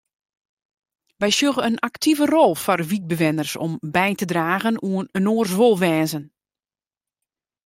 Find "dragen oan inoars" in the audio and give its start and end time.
4.31-5.53